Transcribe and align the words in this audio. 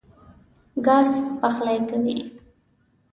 ګاز 0.85 1.09
پخلی 1.39 1.77
کوي. 1.89 2.17